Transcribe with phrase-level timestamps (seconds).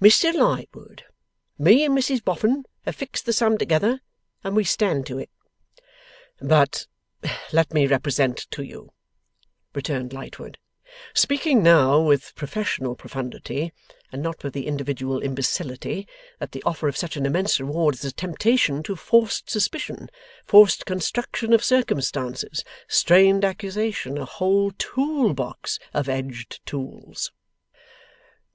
[0.00, 1.04] 'Mr Lightwood,
[1.58, 4.00] me and Mrs Boffin have fixed the sum together,
[4.42, 5.28] and we stand to it.'
[6.40, 6.86] 'But
[7.52, 8.94] let me represent to you,'
[9.74, 10.56] returned Lightwood,
[11.12, 13.74] 'speaking now with professional profundity,
[14.10, 16.08] and not with individual imbecility,
[16.38, 20.08] that the offer of such an immense reward is a temptation to forced suspicion,
[20.46, 27.32] forced construction of circumstances, strained accusation, a whole tool box of edged tools.